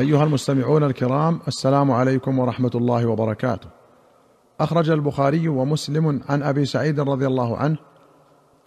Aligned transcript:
أيها 0.00 0.24
المستمعون 0.24 0.84
الكرام 0.84 1.40
السلام 1.48 1.90
عليكم 1.90 2.38
ورحمة 2.38 2.70
الله 2.74 3.06
وبركاته. 3.06 3.68
أخرج 4.60 4.90
البخاري 4.90 5.48
ومسلم 5.48 6.20
عن 6.28 6.42
أبي 6.42 6.64
سعيد 6.64 7.00
رضي 7.00 7.26
الله 7.26 7.56
عنه 7.56 7.76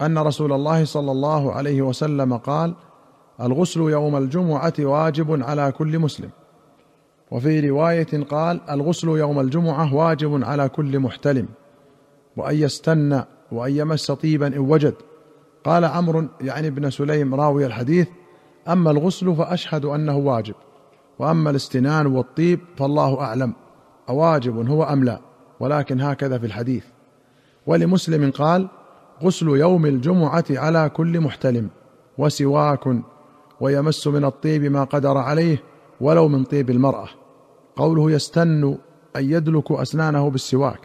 أن 0.02 0.18
رسول 0.18 0.52
الله 0.52 0.84
صلى 0.84 1.12
الله 1.12 1.52
عليه 1.52 1.82
وسلم 1.82 2.36
قال 2.36 2.74
الغسل 3.40 3.80
يوم 3.80 4.16
الجمعة 4.16 4.72
واجب 4.78 5.42
على 5.42 5.72
كل 5.72 5.98
مسلم. 5.98 6.30
وفي 7.30 7.70
رواية 7.70 8.24
قال 8.30 8.60
الغسل 8.70 9.08
يوم 9.08 9.40
الجمعة 9.40 9.94
واجب 9.94 10.44
على 10.44 10.68
كل 10.68 10.98
محتلم 10.98 11.48
وأن 12.36 12.54
يستنى 12.54 13.24
وأن 13.52 13.76
يمس 13.76 14.10
طيبا 14.10 14.46
إن 14.46 14.58
وجد. 14.58 14.94
قال 15.64 15.84
عمرو 15.84 16.24
يعني 16.40 16.66
ابن 16.66 16.90
سليم 16.90 17.34
راوي 17.34 17.66
الحديث 17.66 18.08
أما 18.68 18.90
الغسل 18.90 19.36
فأشهد 19.36 19.84
أنه 19.84 20.16
واجب. 20.16 20.54
وأما 21.18 21.50
الاستنان 21.50 22.06
والطيب 22.06 22.60
فالله 22.76 23.20
أعلم 23.20 23.52
أواجب 24.08 24.68
هو 24.68 24.82
أم 24.84 25.04
لا 25.04 25.20
ولكن 25.60 26.00
هكذا 26.00 26.38
في 26.38 26.46
الحديث. 26.46 26.84
ولمسلم 27.66 28.30
قال 28.30 28.68
غسل 29.22 29.48
يوم 29.48 29.86
الجمعة 29.86 30.44
على 30.50 30.88
كل 30.88 31.20
محتلم 31.20 31.68
وسواك 32.18 32.96
ويمس 33.60 34.06
من 34.06 34.24
الطيب 34.24 34.64
ما 34.64 34.84
قدر 34.84 35.18
عليه 35.18 35.62
ولو 36.00 36.28
من 36.28 36.44
طيب 36.44 36.70
المرأة. 36.70 37.08
قوله 37.76 38.10
يستن 38.10 38.78
ان 39.16 39.24
يدلك 39.24 39.72
أسنانه 39.72 40.30
بالسواك. 40.30 40.80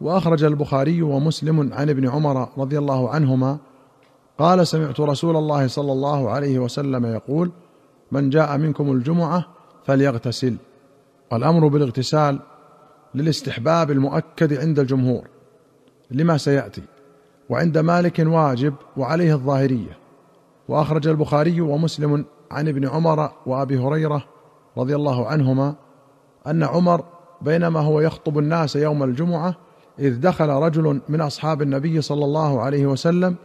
وأخرج 0.00 0.44
البخاري 0.44 1.02
ومسلم 1.02 1.72
عن 1.72 1.90
ابن 1.90 2.08
عمر 2.08 2.48
رضي 2.58 2.78
الله 2.78 3.10
عنهما 3.10 3.58
قال 4.38 4.66
سمعت 4.66 5.00
رسول 5.00 5.36
الله 5.36 5.66
صلى 5.66 5.92
الله 5.92 6.30
عليه 6.30 6.58
وسلم 6.58 7.06
يقول 7.06 7.52
من 8.12 8.30
جاء 8.30 8.58
منكم 8.58 8.92
الجمعة 8.92 9.44
فليغتسل. 9.86 10.56
والأمر 11.32 11.68
بالاغتسال 11.68 12.38
للاستحباب 13.14 13.90
المؤكد 13.90 14.52
عند 14.52 14.78
الجمهور. 14.78 15.28
لما 16.10 16.36
سيأتي. 16.36 16.82
وعند 17.48 17.78
مالك 17.78 18.22
واجب 18.26 18.74
وعليه 18.96 19.34
الظاهرية. 19.34 19.98
وأخرج 20.68 21.08
البخاري 21.08 21.60
ومسلم 21.60 22.24
عن 22.50 22.68
ابن 22.68 22.88
عمر 22.88 23.30
وأبي 23.46 23.78
هريرة 23.78 24.24
رضي 24.76 24.94
الله 24.96 25.26
عنهما 25.26 25.74
أن 26.46 26.62
عمر 26.62 27.04
بينما 27.42 27.80
هو 27.80 28.00
يخطب 28.00 28.38
الناس 28.38 28.76
يوم 28.76 29.02
الجمعة 29.02 29.54
إذ 29.98 30.20
دخل 30.20 30.48
رجل 30.48 31.00
من 31.08 31.20
أصحاب 31.20 31.62
النبي 31.62 32.00
صلى 32.00 32.24
الله 32.24 32.60
عليه 32.60 32.86
وسلم 32.86 33.36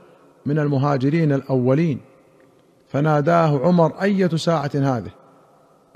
من 0.45 0.59
المهاجرين 0.59 1.33
الأولين. 1.33 1.99
فناداه 2.87 3.59
عمر 3.59 4.01
أية 4.01 4.27
ساعة 4.27 4.71
هذه؟ 4.75 5.11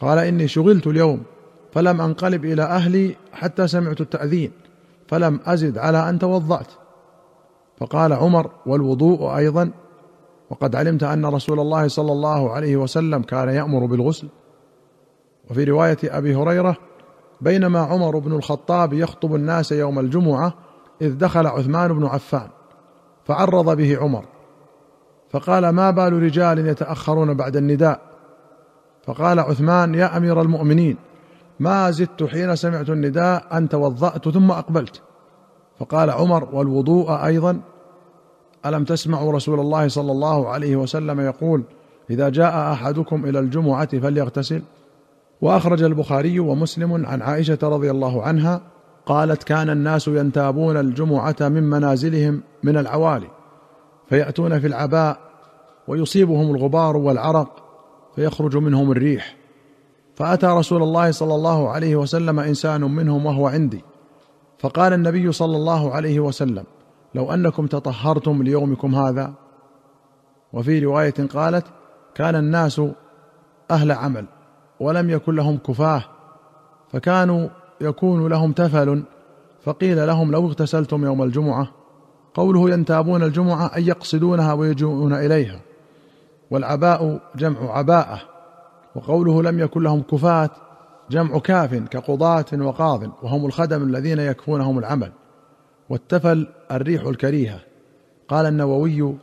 قال 0.02 0.17
إني 0.17 0.47
شغلت 0.47 0.88
اليوم 0.88 1.23
فلم 1.72 2.02
أنقلب 2.02 2.45
إلى 2.45 2.64
أهلي 2.64 3.16
حتى 3.33 3.67
سمعت 3.67 4.02
التأذين 4.02 4.52
فلم 5.08 5.39
أزد 5.45 5.78
على 5.78 6.09
أن 6.09 6.19
توضأت. 6.19 6.67
فقال 7.78 8.14
عمر 8.14 8.52
والوضوء 8.66 9.38
أيضا 9.38 9.72
وقد 10.50 10.75
علمت 10.75 11.03
أن 11.03 11.25
رسول 11.25 11.59
الله 11.59 11.88
صلى 11.88 12.11
الله 12.11 12.52
عليه 12.52 12.77
وسلم 12.77 13.22
كان 13.22 13.50
يأمر 13.50 13.86
بالغسل. 13.86 14.27
وفي 15.50 15.64
رواية 15.64 15.97
أبي 16.03 16.36
هريرة 16.36 16.77
بينما 17.42 17.80
عمر 17.80 18.20
بن 18.20 18.31
الخطاب 18.31 18.94
يخطب 18.94 19.36
الناس 19.36 19.72
يوم 19.72 20.00
الجمعة 20.00 20.53
إذ 21.02 21.17
دخل 21.17 21.47
عثمان 21.47 21.94
بن 21.94 22.05
عفان 22.05 22.47
فعرض 23.25 23.77
به 23.77 23.97
عمر 23.97 24.25
فقال 25.30 25.70
ما 25.70 25.92
بال 25.92 26.23
رجال 26.23 26.67
يتأخرون 26.67 27.33
بعد 27.33 27.58
النداء؟ 27.58 28.08
فقال 29.09 29.39
عثمان 29.39 29.95
يا 29.95 30.17
أمير 30.17 30.41
المؤمنين 30.41 30.97
ما 31.59 31.91
زدت 31.91 32.23
حين 32.23 32.55
سمعت 32.55 32.89
النداء 32.89 33.57
أن 33.57 33.69
توضأت 33.69 34.29
ثم 34.29 34.52
أقبلت. 34.52 35.02
فقال 35.79 36.09
عمر 36.09 36.49
والوضوء 36.55 37.25
أيضا. 37.25 37.59
ألم 38.65 38.83
تسمعوا 38.83 39.31
رسول 39.31 39.59
الله 39.59 39.87
صلى 39.87 40.11
الله 40.11 40.49
عليه 40.49 40.75
وسلم 40.75 41.19
يقول 41.19 41.64
إذا 42.09 42.30
جاء 42.30 42.71
أحدكم 42.71 43.25
إلى 43.25 43.39
الجمعة 43.39 43.99
فليغتسل. 43.99 44.61
وأخرج 45.42 45.83
البخاري 45.83 46.39
ومسلم 46.39 47.05
عن 47.05 47.21
عائشة 47.21 47.59
رضي 47.64 47.92
الله 47.92 48.23
عنها 48.23 48.61
قالت 49.05 49.43
كان 49.43 49.69
الناس 49.69 50.08
ينتابون 50.08 50.77
الجمعة 50.77 51.36
من 51.42 51.64
منازلهم 51.64 52.42
من 52.64 52.77
العوالي 52.77 53.27
فيأتون 54.09 54.59
في 54.59 54.67
العباء 54.67 55.17
ويصيبهم 55.87 56.55
الغبار 56.55 56.98
والعرق 56.98 57.68
فيخرج 58.19 58.57
منهم 58.57 58.91
الريح. 58.91 59.35
فأتى 60.15 60.47
رسول 60.47 60.83
الله 60.83 61.11
صلى 61.11 61.35
الله 61.35 61.69
عليه 61.69 61.95
وسلم 61.95 62.39
إنسان 62.39 62.81
منهم 62.81 63.25
وهو 63.25 63.47
عندي. 63.47 63.83
فقال 64.59 64.93
النبي 64.93 65.31
صلى 65.31 65.57
الله 65.57 65.93
عليه 65.93 66.19
وسلم 66.19 66.63
لو 67.15 67.33
أنكم 67.33 67.67
تطهرتم 67.67 68.43
ليومكم 68.43 68.95
هذا. 68.95 69.33
وفي 70.53 70.80
رواية 70.80 71.13
قالت 71.33 71.65
كان 72.15 72.35
الناس 72.35 72.81
أهل 73.71 73.91
عمل 73.91 74.25
ولم 74.80 75.09
يكن 75.09 75.36
لهم 75.36 75.57
كفاه 75.57 76.03
فكانوا 76.91 77.49
يكون 77.81 78.27
لهم 78.27 78.51
تفل 78.51 79.03
فقيل 79.61 80.07
لهم 80.07 80.31
لو 80.31 80.47
اغتسلتم 80.47 81.05
يوم 81.05 81.23
الجمعة. 81.23 81.67
قوله 82.33 82.69
ينتابون 82.69 83.23
الجمعة 83.23 83.75
أي 83.75 83.87
يقصدونها 83.87 84.53
ويجوءون 84.53 85.13
إليها. 85.13 85.68
والعباء 86.52 87.20
جمع 87.36 87.77
عباءة 87.77 88.21
وقوله 88.95 89.43
لم 89.43 89.60
يكن 89.60 89.83
لهم 89.83 90.02
كفاة 90.02 90.49
جمع 91.11 91.39
كاف 91.39 91.76
كقضاة 91.76 92.45
وقاض 92.54 93.04
وهم 93.23 93.45
الخدم 93.45 93.83
الذين 93.83 94.20
يكفونهم 94.20 94.80
العمل. 94.80 95.11
والتفل 95.89 96.48
الريح 96.71 97.05
الكريهة. 97.05 97.60
قال 98.27 98.45
النووي 98.45 99.15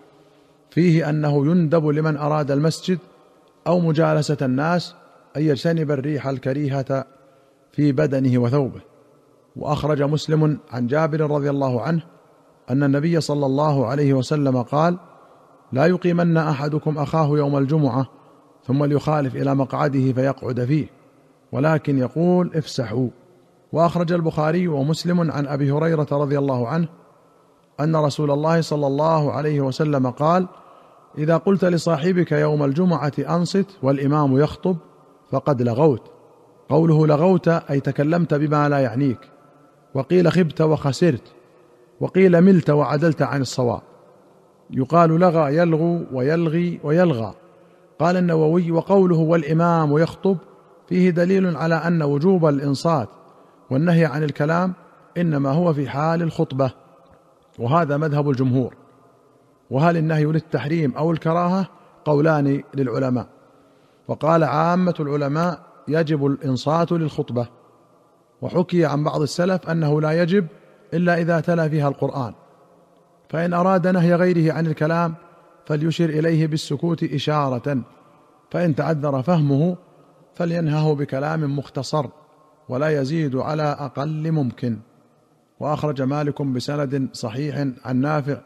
فيه 0.70 1.10
أنه 1.10 1.46
يندب 1.46 1.86
لمن 1.86 2.16
أراد 2.16 2.50
المسجد 2.50 2.98
أو 3.66 3.80
مجالسة 3.80 4.36
الناس 4.42 4.94
أن 5.36 5.42
يجتنب 5.42 5.90
الريح 5.90 6.26
الكريهة 6.26 7.04
في 7.72 7.92
بدنه 7.92 8.38
وثوبه. 8.38 8.80
وأخرج 9.56 10.02
مسلم 10.02 10.58
عن 10.72 10.86
جابر 10.86 11.20
رضي 11.20 11.50
الله 11.50 11.82
عنه 11.82 12.02
أن 12.70 12.82
النبي 12.82 13.20
صلى 13.20 13.46
الله 13.46 13.86
عليه 13.86 14.14
وسلم 14.14 14.62
قال 14.62 14.98
لا 15.72 15.86
يقيمن 15.86 16.36
أحدكم 16.36 16.98
أخاه 16.98 17.26
يوم 17.26 17.58
الجمعة 17.58 18.06
ثم 18.66 18.84
ليخالف 18.84 19.36
إلى 19.36 19.54
مقعده 19.54 20.12
فيقعد 20.12 20.64
فيه 20.64 20.86
ولكن 21.52 21.98
يقول 21.98 22.50
افسحوا. 22.54 23.08
وأخرج 23.72 24.12
البخاري 24.12 24.68
ومسلم 24.68 25.30
عن 25.30 25.46
أبي 25.46 25.70
هريرة 25.70 26.06
رضي 26.12 26.38
الله 26.38 26.68
عنه 26.68 26.88
أن 27.80 27.96
رسول 27.96 28.30
الله 28.30 28.60
صلى 28.60 28.86
الله 28.86 29.32
عليه 29.32 29.60
وسلم 29.60 30.10
قال 30.10 30.46
إذا 31.18 31.36
قلت 31.36 31.64
لصاحبك 31.64 32.32
يوم 32.32 32.64
الجمعة 32.64 33.12
أنصت 33.18 33.66
والإمام 33.82 34.38
يخطب 34.38 34.76
فقد 35.30 35.62
لغوت 35.62 36.10
قوله 36.68 37.06
لغوت 37.06 37.48
أي 37.48 37.80
تكلمت 37.80 38.34
بما 38.34 38.68
لا 38.68 38.78
يعنيك 38.78 39.18
وقيل 39.94 40.32
خبت 40.32 40.60
وخسرت 40.60 41.32
وقيل 42.00 42.40
ملت 42.40 42.70
وعدلت 42.70 43.22
عن 43.22 43.40
الصواب. 43.40 43.82
يقال 44.70 45.10
لغى 45.10 45.56
يلغو 45.56 46.00
ويلغي 46.12 46.80
ويلغى. 46.84 47.34
قال 47.98 48.16
النووي 48.16 48.70
وقوله 48.70 49.16
والإمام 49.16 49.98
يخطب 49.98 50.36
فيه 50.88 51.10
دليل 51.10 51.56
على 51.56 51.74
أن 51.74 52.02
وجوب 52.02 52.46
الإنصات 52.46 53.08
والنهي 53.70 54.04
عن 54.04 54.22
الكلام 54.22 54.72
إنما 55.16 55.50
هو 55.50 55.72
في 55.72 55.88
حال 55.88 56.22
الخطبة. 56.22 56.70
وهذا 57.58 57.96
مذهب 57.96 58.30
الجمهور. 58.30 58.74
وهل 59.70 59.96
النهي 59.96 60.24
للتحريم 60.24 60.96
أو 60.96 61.10
الكراهة 61.10 61.68
قولان 62.04 62.62
للعلماء. 62.74 63.26
وقال 64.08 64.44
عامة 64.44 64.94
العلماء 65.00 65.60
يجب 65.88 66.26
الإنصات 66.26 66.92
للخطبة. 66.92 67.48
وحكي 68.42 68.84
عن 68.84 69.04
بعض 69.04 69.20
السلف 69.20 69.70
أنه 69.70 70.00
لا 70.00 70.22
يجب 70.22 70.46
إلا 70.94 71.20
إذا 71.20 71.40
تلا 71.40 71.68
فيها 71.68 71.88
القرآن. 71.88 72.34
فإن 73.28 73.54
أراد 73.54 73.86
نهي 73.86 74.14
غيره 74.14 74.52
عن 74.52 74.66
الكلام 74.66 75.14
فليشر 75.66 76.04
إليه 76.08 76.46
بالسكوت 76.46 77.04
إشارة. 77.04 77.82
فإن 78.50 78.74
تعذر 78.74 79.22
فهمه 79.22 79.76
فلينهه 80.34 80.94
بكلام 80.94 81.58
مختصر 81.58 82.06
ولا 82.68 83.00
يزيد 83.00 83.36
على 83.36 83.62
أقل 83.62 84.32
ممكن. 84.32 84.78
وأخرج 85.60 86.02
مالك 86.02 86.42
بسند 86.42 87.08
صحيح 87.12 87.66
عن 87.84 87.96
نافع 87.96 88.38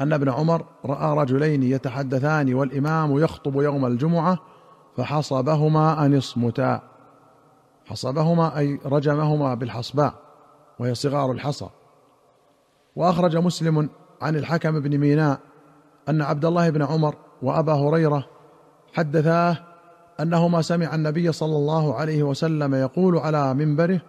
أن 0.00 0.12
ابن 0.12 0.28
عمر 0.28 0.64
رأى 0.84 1.16
رجلين 1.16 1.62
يتحدثان 1.62 2.54
والإمام 2.54 3.18
يخطب 3.18 3.60
يوم 3.60 3.86
الجمعة 3.86 4.38
فحصبهما 4.96 6.06
أن 6.06 6.16
اصمتا. 6.16 6.82
حصبهما 7.86 8.58
أي 8.58 8.80
رجمهما 8.86 9.54
بالحصباء 9.54 10.14
وهي 10.78 10.94
صغار 10.94 11.32
الحصى. 11.32 11.66
وأخرج 12.96 13.36
مسلم 13.36 13.88
عن 14.22 14.36
الحكم 14.36 14.80
بن 14.80 14.98
ميناء 14.98 15.38
أن 16.08 16.22
عبد 16.22 16.44
الله 16.44 16.70
بن 16.70 16.82
عمر 16.82 17.14
وأبا 17.42 17.72
هريرة 17.72 18.26
حدثاه 18.92 19.58
انه 20.20 20.48
ما 20.48 20.62
سمع 20.62 20.94
النبي 20.94 21.32
صلى 21.32 21.56
الله 21.56 21.94
عليه 21.94 22.22
وسلم 22.22 22.74
يقول 22.74 23.18
على 23.18 23.54
منبره 23.54 24.00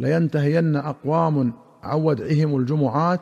لينتهين 0.00 0.76
أقوام 0.76 1.52
عن 1.82 2.00
ودعهم 2.00 2.56
الجمعات 2.56 3.20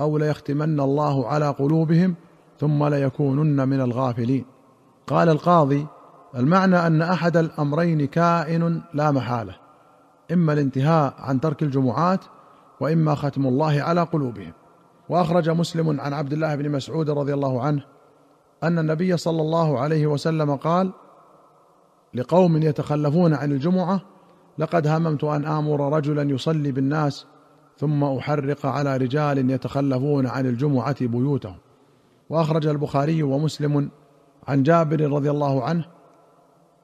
أو 0.00 0.18
ليختمن 0.18 0.80
الله 0.80 1.28
على 1.28 1.48
قلوبهم 1.48 2.14
ثم 2.60 2.84
ليكونن 2.84 3.68
من 3.68 3.80
الغافلين. 3.80 4.44
قال 5.06 5.28
القاضي 5.28 5.86
المعنى 6.36 6.86
أن 6.86 7.02
أحد 7.02 7.36
الأمرين 7.36 8.06
كائن 8.06 8.82
لا 8.94 9.10
محالة 9.10 9.56
إما 10.32 10.52
الانتهاء 10.52 11.14
عن 11.18 11.40
ترك 11.40 11.62
الجمعات 11.62 12.20
وإما 12.80 13.14
ختم 13.14 13.46
الله 13.46 13.82
على 13.82 14.02
قلوبهم. 14.02 14.52
وأخرج 15.08 15.50
مسلم 15.50 16.00
عن 16.00 16.12
عبد 16.12 16.32
الله 16.32 16.54
بن 16.54 16.70
مسعود 16.70 17.10
رضي 17.10 17.34
الله 17.34 17.62
عنه 17.62 17.84
أن 18.62 18.78
النبي 18.78 19.16
صلى 19.16 19.42
الله 19.42 19.78
عليه 19.78 20.06
وسلم 20.06 20.56
قال 20.56 20.92
لقوم 22.14 22.56
يتخلفون 22.56 23.34
عن 23.34 23.52
الجمعة 23.52 24.00
لقد 24.58 24.86
هممت 24.86 25.24
أن 25.24 25.44
آمر 25.44 25.96
رجلا 25.96 26.22
يصلي 26.22 26.72
بالناس 26.72 27.26
ثم 27.78 28.04
أحرق 28.04 28.66
على 28.66 28.96
رجال 28.96 29.50
يتخلفون 29.50 30.26
عن 30.26 30.46
الجمعة 30.46 30.96
بيوتهم. 31.00 31.56
وأخرج 32.30 32.66
البخاري 32.66 33.22
ومسلم 33.22 33.90
عن 34.48 34.62
جابر 34.62 35.12
رضي 35.12 35.30
الله 35.30 35.64
عنه 35.64 35.84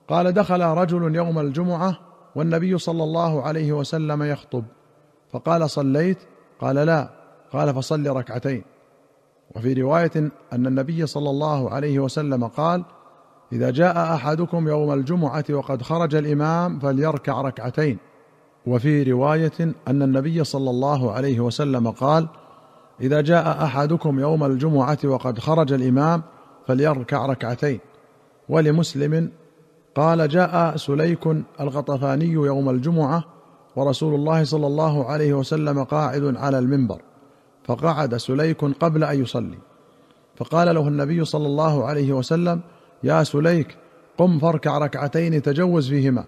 قال 0.08 0.32
دخل 0.32 0.60
رجل 0.60 1.14
يوم 1.14 1.38
الجمعة 1.38 1.98
والنبي 2.34 2.78
صلى 2.78 3.04
الله 3.04 3.42
عليه 3.42 3.72
وسلم 3.72 4.22
يخطب. 4.22 4.64
فقال 5.32 5.70
صليت؟ 5.70 6.18
قال 6.60 6.76
لا. 6.76 7.10
قال 7.52 7.74
فصل 7.74 8.06
ركعتين. 8.06 8.62
وفي 9.56 9.72
رواية 9.72 10.30
أن 10.52 10.66
النبي 10.66 11.06
صلى 11.06 11.30
الله 11.30 11.70
عليه 11.70 11.98
وسلم 11.98 12.46
قال 12.46 12.84
إذا 13.52 13.70
جاء 13.70 14.14
أحدكم 14.14 14.68
يوم 14.68 14.92
الجمعة 14.92 15.44
وقد 15.50 15.82
خرج 15.82 16.14
الإمام 16.14 16.78
فليركع 16.78 17.40
ركعتين. 17.40 17.98
وفي 18.66 19.12
رواية 19.12 19.74
أن 19.88 20.02
النبي 20.02 20.44
صلى 20.44 20.70
الله 20.70 21.12
عليه 21.12 21.40
وسلم 21.40 21.90
قال 21.90 22.28
إذا 23.00 23.20
جاء 23.20 23.64
أحدكم 23.64 24.20
يوم 24.20 24.44
الجمعة 24.44 24.98
وقد 25.04 25.38
خرج 25.38 25.72
الإمام 25.72 26.22
فليركع 26.66 27.26
ركعتين. 27.26 27.80
ولمسلم 28.48 29.30
قال 29.94 30.28
جاء 30.28 30.76
سليك 30.76 31.26
الغطفاني 31.60 32.26
يوم 32.26 32.70
الجمعة 32.70 33.24
ورسول 33.76 34.14
الله 34.14 34.44
صلى 34.44 34.66
الله 34.66 35.04
عليه 35.04 35.34
وسلم 35.34 35.84
قاعد 35.84 36.36
على 36.36 36.58
المنبر 36.58 37.02
فقعد 37.64 38.16
سليك 38.16 38.64
قبل 38.64 39.04
أن 39.04 39.22
يصلي. 39.22 39.58
فقال 40.36 40.74
له 40.74 40.88
النبي 40.88 41.24
صلى 41.24 41.46
الله 41.46 41.84
عليه 41.84 42.12
وسلم 42.12 42.60
يا 43.02 43.22
سليك 43.22 43.76
قم 44.18 44.38
فاركع 44.38 44.78
ركعتين 44.78 45.42
تجوز 45.42 45.88
فيهما. 45.88 46.24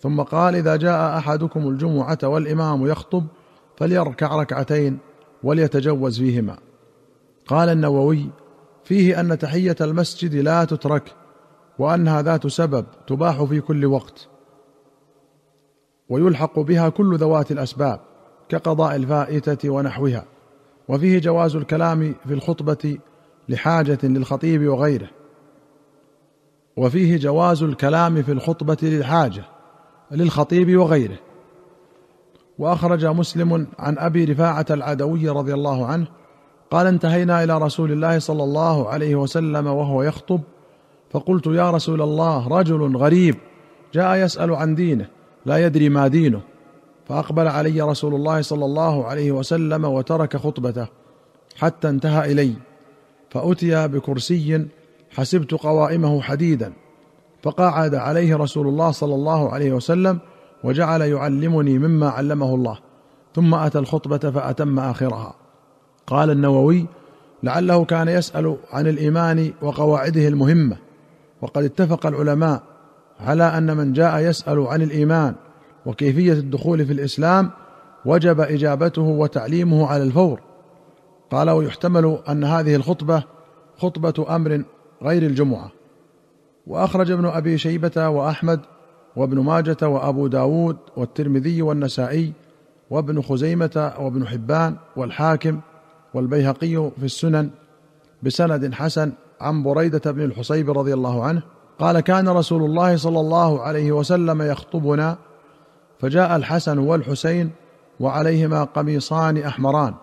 ثم 0.00 0.20
قال 0.20 0.54
إذا 0.54 0.76
جاء 0.76 1.18
أحدكم 1.18 1.68
الجمعة 1.68 2.18
والإمام 2.22 2.86
يخطب 2.86 3.26
فليركع 3.76 4.36
ركعتين 4.36 4.98
وليتجوز 5.42 6.18
فيهما. 6.18 6.56
قال 7.46 7.68
النووي 7.68 8.30
فيه 8.84 9.20
أن 9.20 9.38
تحية 9.38 9.76
المسجد 9.80 10.34
لا 10.34 10.64
تترك 10.64 11.14
وأنها 11.78 12.22
ذات 12.22 12.46
سبب 12.46 12.84
تباح 13.06 13.42
في 13.44 13.60
كل 13.60 13.86
وقت. 13.86 14.28
ويلحق 16.08 16.60
بها 16.60 16.88
كل 16.88 17.16
ذوات 17.16 17.52
الأسباب 17.52 18.00
كقضاء 18.48 18.96
الفائتة 18.96 19.70
ونحوها 19.70 20.24
وفيه 20.88 21.18
جواز 21.18 21.56
الكلام 21.56 22.14
في 22.26 22.34
الخطبة 22.34 22.98
لحاجة 23.48 23.98
للخطيب 24.02 24.68
وغيره. 24.68 25.10
وفيه 26.76 27.16
جواز 27.16 27.62
الكلام 27.62 28.22
في 28.22 28.32
الخطبة 28.32 28.76
للحاجة 28.82 29.44
للخطيب 30.10 30.76
وغيره. 30.76 31.18
وأخرج 32.58 33.06
مسلم 33.06 33.66
عن 33.78 33.98
أبي 33.98 34.24
رفاعة 34.24 34.66
العدوي 34.70 35.28
رضي 35.28 35.54
الله 35.54 35.86
عنه 35.86 36.06
قال 36.70 36.86
انتهينا 36.86 37.44
إلى 37.44 37.58
رسول 37.58 37.92
الله 37.92 38.18
صلى 38.18 38.44
الله 38.44 38.88
عليه 38.88 39.14
وسلم 39.14 39.66
وهو 39.66 40.02
يخطب 40.02 40.40
فقلت 41.10 41.46
يا 41.46 41.70
رسول 41.70 42.02
الله 42.02 42.48
رجل 42.48 42.96
غريب 42.96 43.36
جاء 43.94 44.16
يسأل 44.16 44.54
عن 44.54 44.74
دينه 44.74 45.08
لا 45.46 45.66
يدري 45.66 45.88
ما 45.88 46.08
دينه 46.08 46.40
فأقبل 47.08 47.48
علي 47.48 47.80
رسول 47.80 48.14
الله 48.14 48.42
صلى 48.42 48.64
الله 48.64 49.06
عليه 49.06 49.32
وسلم 49.32 49.84
وترك 49.84 50.36
خطبته 50.36 50.86
حتى 51.56 51.88
انتهى 51.88 52.32
إلي 52.32 52.54
فأتي 53.30 53.88
بكرسي 53.88 54.66
حسبت 55.10 55.54
قوائمه 55.54 56.22
حديدا 56.22 56.72
فقعد 57.42 57.94
عليه 57.94 58.36
رسول 58.36 58.68
الله 58.68 58.90
صلى 58.90 59.14
الله 59.14 59.50
عليه 59.50 59.72
وسلم 59.72 60.18
وجعل 60.64 61.02
يعلمني 61.02 61.78
مما 61.78 62.08
علمه 62.08 62.54
الله 62.54 62.78
ثم 63.34 63.54
أتى 63.54 63.78
الخطبة 63.78 64.18
فأتم 64.18 64.78
آخرها. 64.78 65.34
قال 66.06 66.30
النووي 66.30 66.86
لعله 67.42 67.84
كان 67.84 68.08
يسأل 68.08 68.56
عن 68.72 68.86
الإيمان 68.86 69.52
وقواعده 69.62 70.28
المهمة 70.28 70.76
وقد 71.42 71.64
اتفق 71.64 72.06
العلماء 72.06 72.62
على 73.20 73.44
أن 73.44 73.76
من 73.76 73.92
جاء 73.92 74.18
يسأل 74.18 74.66
عن 74.66 74.82
الإيمان 74.82 75.34
وكيفية 75.86 76.32
الدخول 76.32 76.86
في 76.86 76.92
الإسلام 76.92 77.50
وجب 78.04 78.40
إجابته 78.40 79.02
وتعليمه 79.02 79.86
على 79.86 80.02
الفور. 80.02 80.40
قال 81.30 81.50
ويحتمل 81.50 82.18
أن 82.28 82.44
هذه 82.44 82.76
الخطبة 82.76 83.24
خطبة 83.78 84.36
أمر 84.36 84.64
غير 85.02 85.22
الجمعة. 85.22 85.70
وأخرج 86.66 87.10
ابن 87.10 87.26
أبي 87.26 87.58
شيبة 87.58 88.08
وأحمد 88.08 88.60
وابن 89.16 89.40
ماجة 89.40 89.88
وأبو 89.88 90.26
داود 90.26 90.76
والترمذي 90.96 91.62
والنسائي 91.62 92.32
وابن 92.90 93.22
خزيمة 93.22 93.92
وابن 93.98 94.26
حبان 94.26 94.76
والحاكم 94.96 95.60
والبيهقي 96.14 96.90
في 96.98 97.04
السنن 97.04 97.50
بسند 98.22 98.74
حسن 98.74 99.12
عن 99.40 99.62
بريدة 99.62 100.10
بن 100.12 100.22
الحصيب 100.22 100.78
رضي 100.78 100.94
الله 100.94 101.24
عنه 101.24 101.42
قال 101.78 102.00
كان 102.00 102.28
رسول 102.28 102.62
الله 102.62 102.96
صلى 102.96 103.20
الله 103.20 103.60
عليه 103.60 103.92
وسلم 103.92 104.42
يخطبنا 104.42 105.16
فجاء 105.98 106.36
الحسن 106.36 106.78
والحسين 106.78 107.50
وعليهما 108.00 108.64
قميصان 108.64 109.38
أحمران 109.38 109.94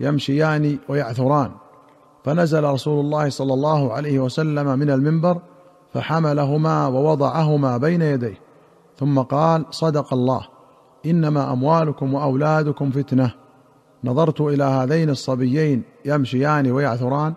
يمشيان 0.00 0.78
ويعثران 0.88 1.50
فنزل 2.24 2.64
رسول 2.64 3.04
الله 3.04 3.28
صلى 3.28 3.54
الله 3.54 3.92
عليه 3.92 4.18
وسلم 4.18 4.78
من 4.78 4.90
المنبر 4.90 5.38
فحملهما 5.94 6.86
ووضعهما 6.86 7.76
بين 7.76 8.02
يديه 8.02 8.38
ثم 8.98 9.18
قال 9.18 9.64
صدق 9.70 10.12
الله 10.12 10.46
إنما 11.06 11.52
أموالكم 11.52 12.14
وأولادكم 12.14 12.90
فتنة 12.90 13.34
نظرت 14.04 14.40
إلى 14.40 14.64
هذين 14.64 15.10
الصبيين 15.10 15.82
يمشيان 16.04 16.70
ويعثران 16.70 17.34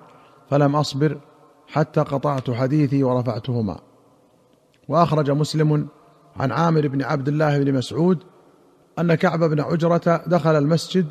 فلم 0.49 0.75
أصبر 0.75 1.17
حتى 1.71 2.01
قطعت 2.01 2.51
حديثي 2.51 3.03
ورفعتهما. 3.03 3.79
وأخرج 4.87 5.31
مسلم 5.31 5.87
عن 6.37 6.51
عامر 6.51 6.87
بن 6.87 7.01
عبد 7.03 7.27
الله 7.27 7.63
بن 7.63 7.73
مسعود 7.73 8.23
أن 8.99 9.15
كعب 9.15 9.43
بن 9.43 9.59
عجرة 9.59 10.21
دخل 10.27 10.55
المسجد 10.55 11.07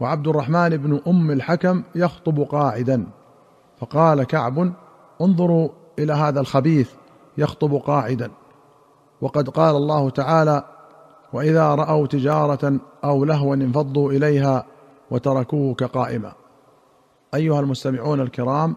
وعبد 0.00 0.28
الرحمن 0.28 0.68
بن 0.68 1.00
أم 1.06 1.30
الحكم 1.30 1.82
يخطب 1.94 2.40
قاعدا. 2.40 3.06
فقال 3.78 4.22
كعب 4.22 4.72
انظروا 5.20 5.68
إلى 5.98 6.12
هذا 6.12 6.40
الخبيث 6.40 6.90
يخطب 7.38 7.74
قاعدا. 7.74 8.30
وقد 9.20 9.48
قال 9.48 9.76
الله 9.76 10.10
تعالى 10.10 10.64
وإذا 11.32 11.74
رأوا 11.74 12.06
تجارة 12.06 12.80
أو 13.04 13.24
لهوا 13.24 13.54
انفضوا 13.54 14.12
إليها 14.12 14.66
وتركوك 15.10 15.84
قائما. 15.84 16.32
أيها 17.34 17.60
المستمعون 17.60 18.20
الكرام 18.20 18.76